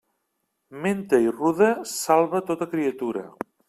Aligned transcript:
Menta 0.85 1.21
i 1.27 1.35
ruda 1.37 1.71
salva 1.95 2.45
tota 2.53 2.73
criatura. 2.77 3.29